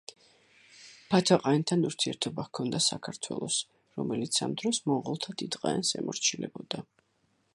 ბათო-ყაენთან 1.09 1.83
ურთიერთობა 1.89 2.45
ჰქონდა 2.47 2.79
საქართველოს, 2.87 3.59
რომელიც 4.01 4.41
ამ 4.47 4.57
დროს 4.63 4.81
მონღოლთა 4.93 5.37
დიდ 5.43 5.59
ყაენს 5.67 5.95
ემორჩილებოდა. 6.03 6.83